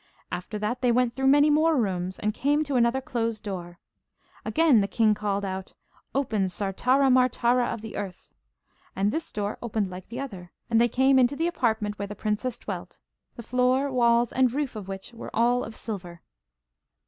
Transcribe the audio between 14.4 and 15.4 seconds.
roof of which were